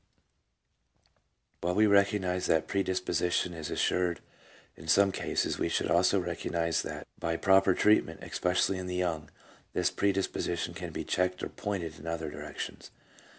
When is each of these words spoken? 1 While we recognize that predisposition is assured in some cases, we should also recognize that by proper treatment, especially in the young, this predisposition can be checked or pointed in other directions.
1 1.61 1.75
While 1.75 1.75
we 1.75 1.85
recognize 1.85 2.47
that 2.47 2.65
predisposition 2.67 3.53
is 3.53 3.69
assured 3.69 4.19
in 4.75 4.87
some 4.87 5.11
cases, 5.11 5.59
we 5.59 5.69
should 5.69 5.91
also 5.91 6.19
recognize 6.19 6.81
that 6.81 7.05
by 7.19 7.37
proper 7.37 7.75
treatment, 7.75 8.23
especially 8.23 8.79
in 8.79 8.87
the 8.87 8.95
young, 8.95 9.29
this 9.73 9.91
predisposition 9.91 10.73
can 10.73 10.91
be 10.91 11.03
checked 11.03 11.43
or 11.43 11.49
pointed 11.49 11.99
in 11.99 12.07
other 12.07 12.31
directions. 12.31 12.89